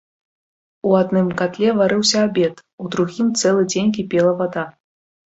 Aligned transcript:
У 0.91 0.93
адным 1.01 1.27
катле 1.41 1.69
варыўся 1.79 2.23
абед, 2.29 2.55
у 2.83 2.87
другім 2.95 3.27
цэлы 3.43 3.67
дзень 3.71 3.93
кіпела 3.99 4.33
вада. 4.41 4.63